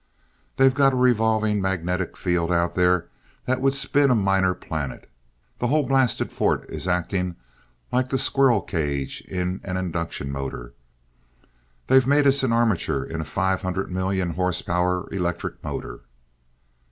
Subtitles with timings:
[0.55, 3.07] "They've got a revolving magnetic field out there
[3.45, 5.07] that would spin a minor planet.
[5.59, 7.35] The whole blasted fort is acting
[7.91, 10.73] like the squirrel cage in an induction motor!
[11.85, 15.99] They've made us the armature in a five hundred million horsepower electric motor."